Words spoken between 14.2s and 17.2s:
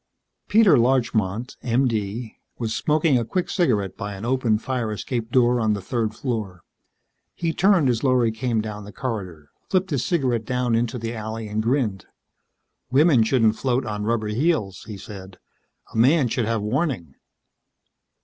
heels," he said. "A man should have warning."